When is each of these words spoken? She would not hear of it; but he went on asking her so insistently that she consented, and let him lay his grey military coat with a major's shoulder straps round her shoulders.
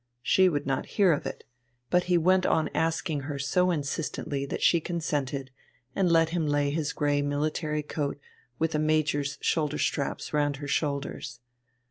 She 0.23 0.49
would 0.49 0.65
not 0.65 0.87
hear 0.97 1.11
of 1.11 1.27
it; 1.27 1.43
but 1.91 2.05
he 2.05 2.17
went 2.17 2.43
on 2.43 2.71
asking 2.73 3.19
her 3.19 3.37
so 3.37 3.69
insistently 3.69 4.47
that 4.47 4.63
she 4.63 4.81
consented, 4.81 5.51
and 5.95 6.11
let 6.11 6.29
him 6.29 6.47
lay 6.47 6.71
his 6.71 6.91
grey 6.91 7.21
military 7.21 7.83
coat 7.83 8.17
with 8.57 8.73
a 8.73 8.79
major's 8.79 9.37
shoulder 9.41 9.77
straps 9.77 10.33
round 10.33 10.55
her 10.55 10.67
shoulders. 10.67 11.39